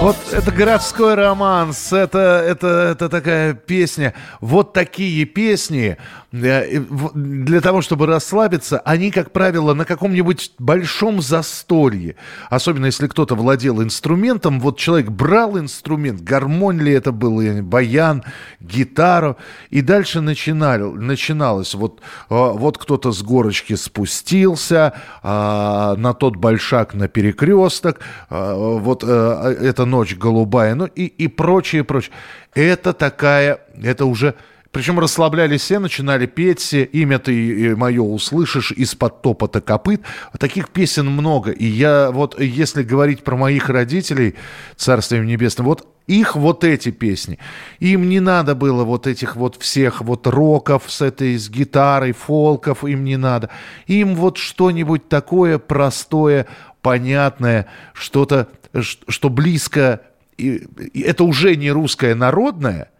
[0.00, 4.14] Вот это городской романс, это, это, это такая песня.
[4.40, 5.98] Вот такие песни
[6.32, 12.14] для того, чтобы расслабиться, они, как правило, на каком-нибудь большом застолье.
[12.48, 14.60] Особенно если кто-то владел инструментом.
[14.60, 18.22] Вот человек брал инструмент, гармонь ли это был, баян,
[18.60, 19.36] гитару.
[19.70, 21.74] И дальше начинали, начиналось.
[21.74, 28.00] Вот, а, вот кто-то с горочки спустился а, на тот большак на перекресток.
[28.28, 32.12] А, вот это ночь голубая, ну и, и прочее, прочее.
[32.54, 34.34] Это такая, это уже...
[34.72, 40.02] Причем расслаблялись все, начинали петь все, имя ты мое услышишь из-под топота копыт.
[40.38, 41.50] Таких песен много.
[41.50, 44.36] И я вот, если говорить про моих родителей,
[44.76, 47.38] царствием небесным, вот их вот эти песни.
[47.80, 52.84] Им не надо было вот этих вот всех вот роков с этой, с гитарой, фолков,
[52.84, 53.50] им не надо.
[53.86, 56.46] Им вот что-нибудь такое простое,
[56.80, 58.48] понятное, что-то,
[58.80, 60.02] что близко
[60.38, 62.90] это уже не русское народное,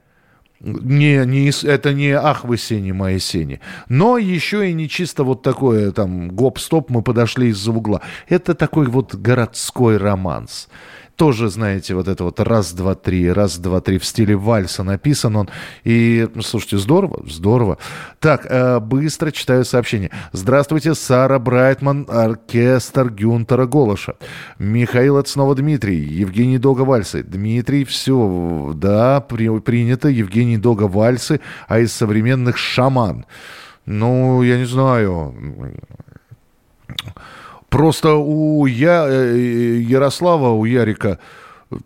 [0.61, 5.43] не, не, это не «Ах, вы сени, мои сени», но еще и не чисто вот
[5.43, 8.03] такое там «Гоп-стоп, мы подошли из-за угла».
[8.29, 10.69] Это такой вот городской романс
[11.21, 15.37] тоже, знаете, вот это вот раз, два, три, раз, два, три в стиле вальса написан
[15.37, 15.51] он.
[15.85, 17.77] И, слушайте, здорово, здорово.
[18.21, 20.11] Так, э, быстро читаю сообщение.
[20.33, 24.15] Здравствуйте, Сара Брайтман, оркестр Гюнтера Голоша.
[24.59, 25.99] Михаил, это снова Дмитрий.
[25.99, 27.23] Евгений Дога Вальсы.
[27.23, 30.09] Дмитрий, все, да, при, принято.
[30.09, 33.27] Евгений Дога Вальсы, а из современных шаман.
[33.85, 35.35] Ну, я не знаю.
[37.71, 41.19] Просто у я, э, Ярослава, у Ярика,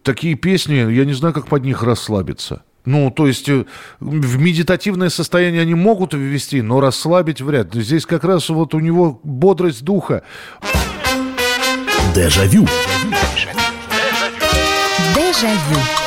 [0.02, 2.62] такие песни, я не знаю, как под них расслабиться.
[2.86, 3.64] Ну, то есть э,
[4.00, 7.82] в медитативное состояние они могут ввести, но расслабить вряд ли.
[7.82, 10.22] Здесь как раз вот у него бодрость духа.
[12.14, 12.66] Дежавю.
[15.14, 16.03] Дежавю.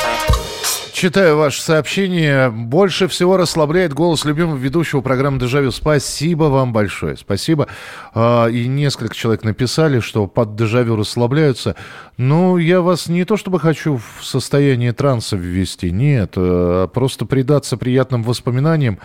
[0.98, 2.50] Читаю ваше сообщение.
[2.50, 5.70] Больше всего расслабляет голос любимого ведущего программы «Дежавю».
[5.70, 7.16] Спасибо вам большое.
[7.16, 7.68] Спасибо.
[8.14, 11.76] А, и несколько человек написали, что под «Дежавю» расслабляются.
[12.16, 15.92] Ну, я вас не то чтобы хочу в состояние транса ввести.
[15.92, 18.98] Нет, а просто предаться приятным воспоминаниям.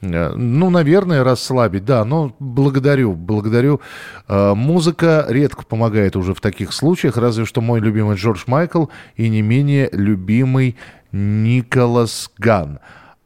[0.00, 3.80] Э, ну, наверное, расслабить, да, но благодарю, благодарю.
[4.26, 9.28] А, музыка редко помогает уже в таких случаях, разве что мой любимый Джордж Майкл и
[9.28, 10.76] не менее любимый
[11.12, 12.78] Николас Ган.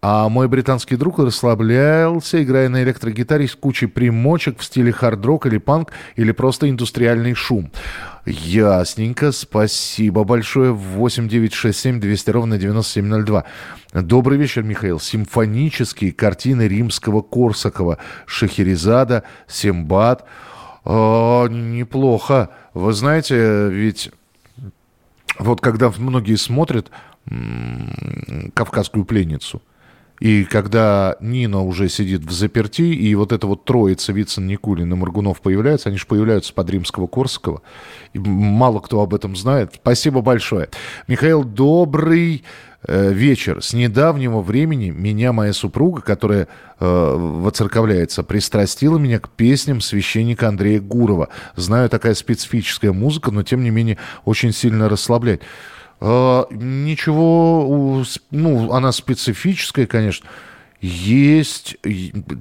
[0.04, 5.58] А мой британский друг расслаблялся, играя на электрогитаре с кучей примочек в стиле хард-рок или
[5.58, 7.70] панк, или просто индустриальный шум.
[8.26, 10.72] Ясненько, спасибо большое.
[10.72, 13.44] 8967 200 ровно 9702.
[13.94, 14.98] Добрый вечер, Михаил.
[14.98, 17.98] Симфонические картины римского Корсакова.
[18.26, 20.24] Шахерезада, Симбад.
[20.84, 22.50] О, неплохо.
[22.74, 24.10] Вы знаете, ведь
[25.38, 26.90] вот когда многие смотрят
[28.54, 29.62] «Кавказскую пленницу»,
[30.22, 34.96] И когда Нина уже сидит в заперти, и вот эта вот троица Вицин, Никулин и
[34.96, 37.60] Моргунов появляются, они же появляются под Римского-Корсакова.
[38.12, 39.72] И мало кто об этом знает.
[39.74, 40.68] Спасибо большое.
[41.08, 42.44] Михаил, добрый
[42.86, 43.62] э, вечер.
[43.62, 46.46] С недавнего времени меня моя супруга, которая
[46.78, 51.30] э, воцерковляется, пристрастила меня к песням священника Андрея Гурова.
[51.56, 55.42] Знаю, такая специфическая музыка, но тем не менее очень сильно расслабляет.
[56.04, 60.28] Э, ничего, ну, она специфическая, конечно.
[60.80, 61.76] Есть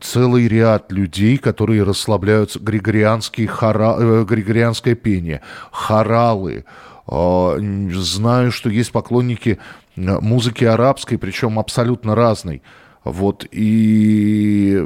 [0.02, 2.58] целый ряд людей, которые расслабляются.
[2.60, 5.42] Григорианский хора, э, григорианское пение,
[5.72, 6.66] хоралы.
[7.08, 7.58] Э,
[7.94, 9.60] знаю, что есть поклонники
[9.96, 12.64] музыки арабской, причем абсолютно разной.
[13.04, 14.80] Вот, и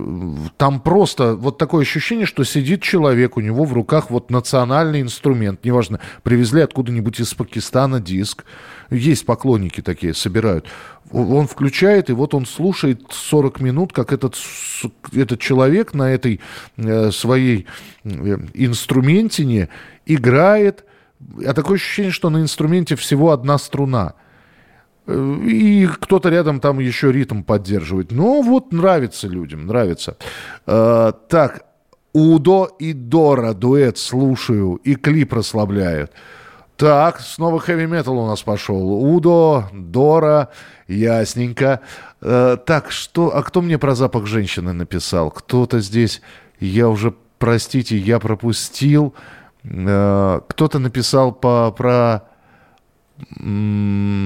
[0.55, 5.65] там просто вот такое ощущение, что сидит человек, у него в руках вот национальный инструмент,
[5.65, 8.45] неважно, привезли откуда-нибудь из Пакистана диск,
[8.89, 10.65] есть поклонники такие, собирают.
[11.11, 14.37] Он включает, и вот он слушает 40 минут, как этот,
[15.13, 16.39] этот человек на этой
[16.77, 17.67] э, своей
[18.05, 18.09] э,
[18.53, 19.67] инструментине
[20.05, 20.85] играет,
[21.45, 24.13] а такое ощущение, что на инструменте всего одна струна–
[25.07, 28.11] и кто-то рядом там еще ритм поддерживает.
[28.11, 30.17] Ну, вот нравится людям, нравится.
[30.65, 31.65] Э, так,
[32.13, 36.13] Удо и Дора дуэт слушаю, и клип расслабляет.
[36.77, 38.93] Так, снова хэви метал у нас пошел.
[39.13, 40.49] Удо, Дора,
[40.87, 41.81] ясненько.
[42.21, 45.29] Э, так, что, а кто мне про запах женщины написал?
[45.29, 46.21] Кто-то здесь,
[46.59, 49.13] я уже, простите, я пропустил.
[49.63, 52.29] Э, кто-то написал по, про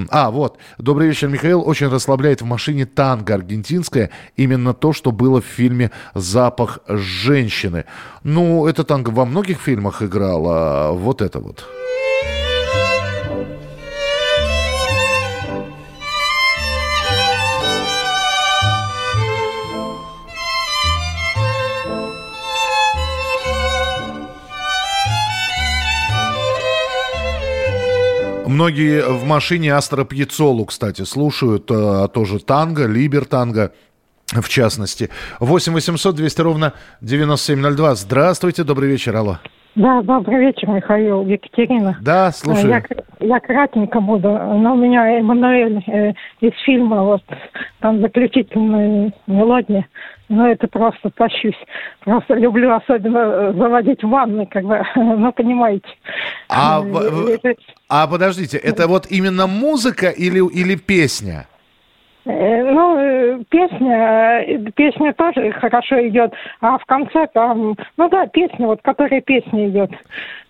[0.09, 0.57] а, вот.
[0.77, 1.61] Добрый вечер, Михаил.
[1.65, 4.09] Очень расслабляет в машине танго аргентинское.
[4.35, 7.85] Именно то, что было в фильме «Запах женщины».
[8.23, 11.65] Ну, это танго во многих фильмах играл, а вот это вот.
[28.59, 33.71] Многие в машине Астро Пьецолу, кстати, слушают, а, тоже танго, либер танго
[34.33, 35.09] в частности.
[35.39, 37.95] 8 800 200 ровно 9702.
[37.95, 39.39] Здравствуйте, добрый вечер, алло.
[39.75, 41.97] Да, добрый вечер, Михаил, Екатерина.
[42.01, 42.69] Да, слушаю.
[42.69, 42.83] Я,
[43.19, 47.23] я кратенько буду, но у меня Эммануэль э, из фильма, вот,
[47.79, 49.87] там заключительная мелодия,
[50.27, 51.57] ну, это просто тащусь.
[52.01, 55.87] Просто люблю особенно э, заводить ванны, как бы, ну, понимаете.
[56.49, 57.55] А, это...
[57.87, 61.47] а подождите, это вот именно музыка или, или песня?
[62.25, 68.67] Э, ну, э, песня, песня тоже хорошо идет, а в конце там, ну да, песня,
[68.67, 69.91] вот, которая песня идет.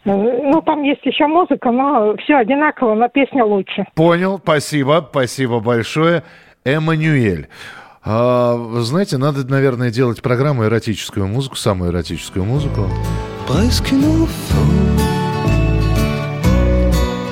[0.06, 3.86] Ну, там есть еще музыка, но все одинаково, но песня лучше.
[3.96, 6.24] Понял, спасибо, спасибо большое.
[6.66, 7.48] Эммануэль.
[8.04, 12.88] А, знаете, надо, наверное, делать программу эротическую музыку, самую эротическую музыку.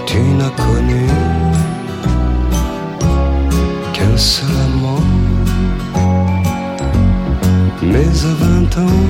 [0.07, 1.16] Tu n'as connu
[7.83, 9.01] mais à vingt ans,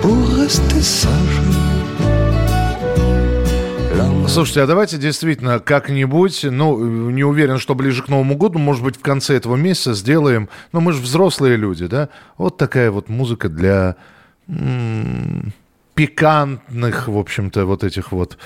[0.00, 1.40] pour rester sage.
[4.26, 8.96] Слушайте, а давайте действительно как-нибудь, ну, не уверен, что ближе к Новому году, может быть,
[8.96, 13.48] в конце этого месяца сделаем, ну, мы же взрослые люди, да, вот такая вот музыка
[13.48, 13.96] для
[14.48, 15.52] м-
[15.94, 18.38] пикантных, в общем-то, вот этих вот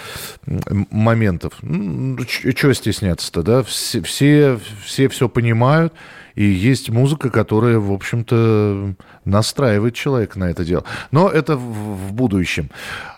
[0.44, 1.54] моментов.
[1.60, 3.62] Чего стесняться-то, да?
[3.62, 5.92] Все, все, все все понимают,
[6.34, 8.94] и есть музыка, которая, в общем-то,
[9.24, 10.84] настраивает человека на это дело.
[11.10, 12.70] Но это в, в будущем.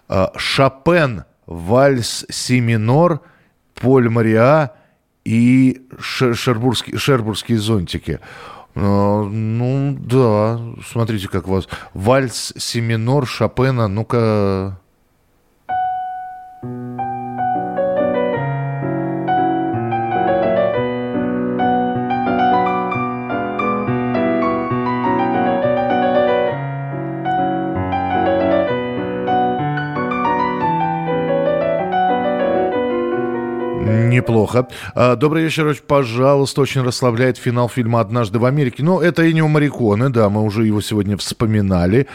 [0.09, 3.21] А, Шопен– вальс си минор,
[3.75, 4.73] Поль Мариа
[5.25, 8.21] и шербургские, шербургские зонтики.
[8.81, 11.69] А, ну да, смотрите, как у вас.
[11.95, 14.79] Вальс си минор Шопена, ну-ка...
[34.19, 34.67] Неплохо.
[34.97, 36.61] А, добрый вечер, пожалуйста.
[36.61, 38.83] Очень расслабляет финал фильма «Однажды в Америке».
[38.83, 42.09] Ну, это и не у Мариконы, да, мы уже его сегодня вспоминали.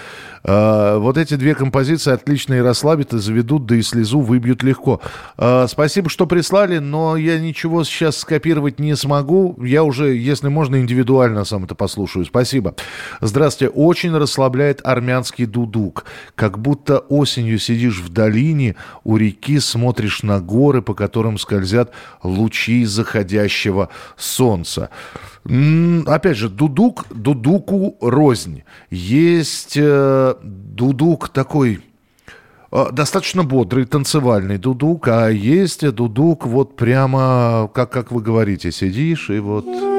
[0.43, 4.99] А, вот эти две композиции отлично и расслабят, и заведут, да и слезу выбьют легко.
[5.37, 9.57] А, спасибо, что прислали, но я ничего сейчас скопировать не смогу.
[9.63, 12.25] Я уже, если можно, индивидуально сам это послушаю.
[12.25, 12.75] Спасибо.
[13.21, 13.71] Здравствуйте.
[13.73, 16.03] Очень расслабляет армянский дудук.
[16.35, 18.75] Как будто осенью сидишь в долине,
[19.05, 21.92] у реки смотришь на горы, по которым скользят
[22.23, 24.89] лучи заходящего солнца.
[25.45, 28.63] Опять же, дудук, дудуку рознь.
[28.89, 31.81] Есть э, дудук такой
[32.71, 39.29] э, достаточно бодрый, танцевальный дудук, а есть дудук вот прямо, как, как вы говорите, сидишь
[39.29, 39.92] и вот...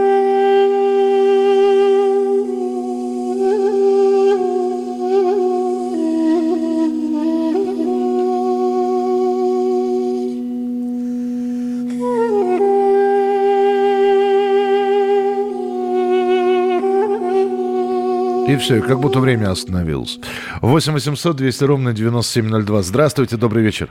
[18.55, 20.21] И все, как будто время остановилось.
[20.63, 22.83] 8 800 200 ровно 9702.
[22.83, 23.89] Здравствуйте, добрый вечер.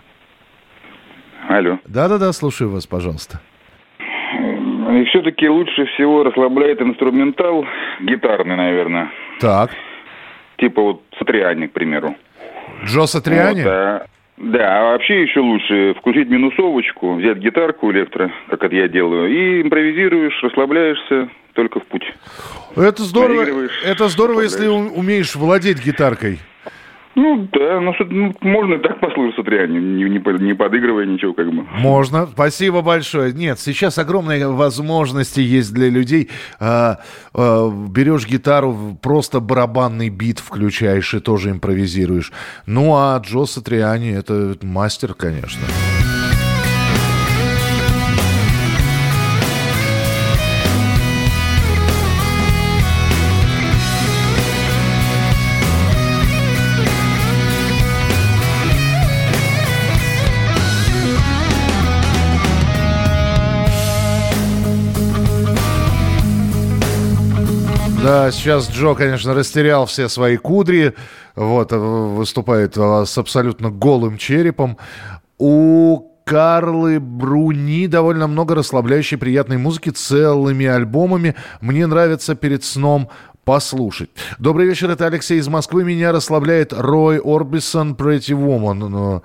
[1.50, 1.80] Алло.
[1.86, 3.42] Да-да-да, слушаю вас, пожалуйста.
[4.00, 7.66] И все-таки лучше всего расслабляет инструментал,
[8.00, 9.12] гитарный, наверное.
[9.42, 9.72] Так.
[10.58, 12.16] Типа вот Сатриани, к примеру.
[12.86, 13.64] Джо Сатриани?
[13.64, 14.06] Вот, а,
[14.38, 19.62] да, а вообще еще лучше включить минусовочку, взять гитарку электро, как это я делаю, и
[19.62, 22.04] импровизируешь, расслабляешься, только в путь.
[22.76, 26.40] Это здорово, это здорово, если умеешь владеть гитаркой.
[27.16, 31.48] Ну да, ну, ну можно и так послушаться реально, не, не, не подыгрывая ничего как
[31.48, 31.64] бы.
[31.78, 33.34] Можно, спасибо большое.
[33.34, 36.32] Нет, сейчас огромные возможности есть для людей.
[36.60, 36.98] А,
[37.36, 42.32] а, берешь гитару, просто барабанный бит включаешь и тоже импровизируешь.
[42.66, 45.62] Ну а Джо Сатриани это мастер, конечно.
[68.04, 70.94] Да, сейчас Джо, конечно, растерял все свои кудри,
[71.38, 74.78] вот, э, выступает э, с абсолютно голым черепом.
[75.38, 81.36] У Карлы Бруни довольно много расслабляющей приятной музыки целыми альбомами.
[81.62, 83.10] Мне нравится перед сном
[83.46, 84.10] послушать.
[84.38, 85.86] Добрый вечер, это Алексей из Москвы.
[85.86, 89.22] Меня расслабляет Рой Орбисон Pretty Woman.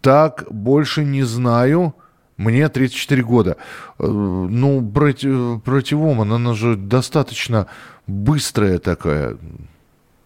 [0.00, 1.94] Так, больше не знаю.
[2.40, 3.58] Мне 34 года.
[3.98, 7.66] Э, ну, против, противоман, она же достаточно
[8.06, 9.36] быстрая такая.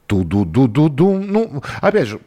[0.06, 1.18] Ту-ду-ду-ду-ду.
[1.18, 2.20] Ну, опять же,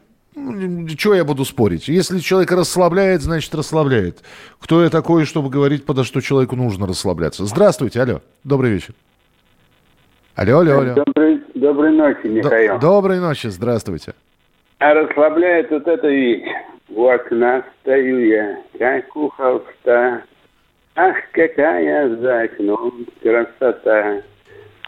[0.97, 1.87] чего я буду спорить?
[1.87, 4.23] Если человек расслабляет, значит расслабляет.
[4.59, 7.45] Кто я такой, чтобы говорить, подо что человеку нужно расслабляться?
[7.45, 8.93] Здравствуйте, алло, добрый вечер.
[10.35, 10.93] Алло, алло, алло.
[10.95, 12.73] Добрый, доброй ночи, Михаил.
[12.73, 14.15] Д- доброй ночи, здравствуйте.
[14.79, 16.43] А расслабляет вот это вещь.
[16.97, 20.23] У окна стою я, как у холста.
[20.95, 24.23] Ах, какая за окном красота!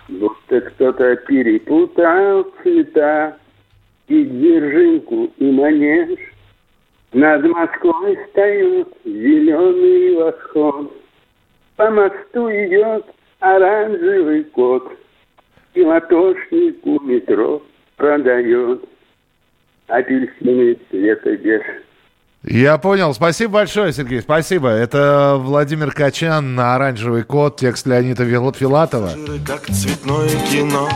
[0.07, 3.37] Будто кто-то перепутал цвета
[4.07, 6.17] И дзержинку, и манеж.
[7.13, 10.91] Над Москвой встает зеленый восход.
[11.75, 13.05] По мосту идет
[13.39, 14.91] оранжевый кот.
[15.75, 17.61] И латошнику метро
[17.97, 18.83] продает
[19.85, 21.61] апельсины цвета беж.
[22.43, 23.13] Я понял.
[23.13, 24.21] Спасибо большое, Сергей.
[24.21, 24.69] Спасибо.
[24.69, 29.11] Это Владимир Качан на «Оранжевый кот», текст Леонида Филатова.
[29.45, 30.89] Как цветное кино.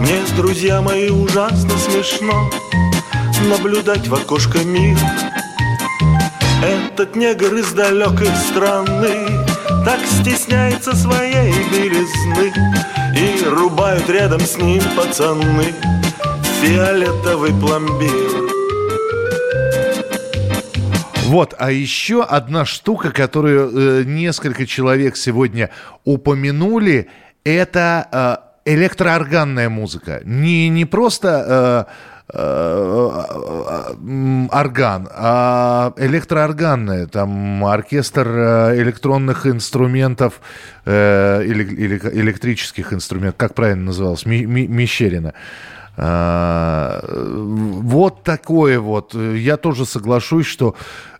[0.00, 2.50] Мне, друзья мои, ужасно смешно
[3.48, 4.98] Наблюдать в окошко мир.
[6.62, 9.26] Этот негр из далекой страны
[9.84, 12.52] Так стесняется своей белизны
[13.16, 15.74] И рубают рядом с ним пацаны
[16.60, 18.41] Фиолетовый пломбир
[21.32, 25.70] вот, а еще одна штука, которую э, несколько человек сегодня
[26.04, 27.08] упомянули,
[27.42, 30.20] это э, электроорганная музыка.
[30.26, 31.88] Не, не просто
[32.28, 33.10] э, э,
[33.98, 37.06] э орган, а электроорганная.
[37.06, 40.42] Там оркестр э, электронных инструментов,
[40.84, 45.32] или, или электрических инструментов, как правильно называлось, Ми, Мещерина.
[45.96, 49.14] А, вот такое вот.
[49.14, 50.74] Я тоже соглашусь, что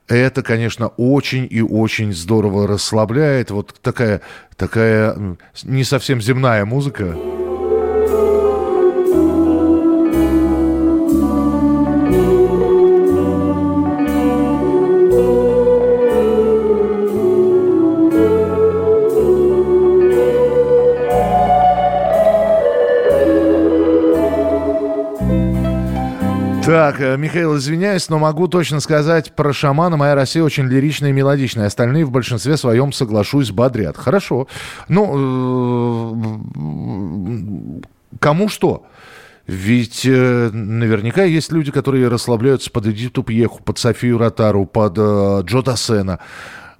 [0.08, 3.50] это, конечно, очень и очень здорово расслабляет.
[3.50, 4.20] Вот такая,
[4.56, 7.16] такая не совсем земная музыка.
[26.64, 29.96] Так, э, Михаил, извиняюсь, но могу точно сказать про шамана.
[29.96, 31.66] Моя Россия очень лиричная и мелодичная.
[31.66, 33.96] Остальные в большинстве своем соглашусь, бодрят.
[33.96, 34.46] Хорошо.
[34.88, 36.14] Ну,
[37.74, 38.86] э, кому что?
[39.48, 45.42] Ведь э, наверняка есть люди, которые расслабляются под Эдиту Пьеху, под Софию Ротару, под э,
[45.44, 46.20] Джо Тассена.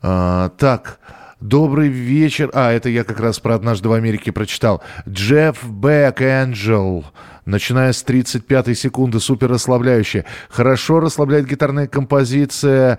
[0.01, 1.01] А, так,
[1.43, 2.51] добрый вечер.
[2.55, 4.83] А, это я как раз про «Однажды в Америке» прочитал.
[5.09, 7.05] Джефф Бэк, Энджел.
[7.45, 10.25] Начиная с 35 секунды, супер расслабляющая.
[10.49, 12.99] Хорошо расслабляет гитарная композиция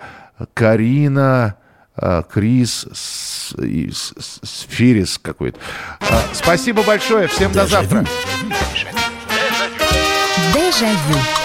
[0.53, 1.55] Карина,
[1.95, 2.85] а, Крис,
[4.43, 5.59] Сфирис какой-то.
[6.01, 8.05] А, Спасибо большое, всем до завтра.
[10.53, 11.42] Дежавю.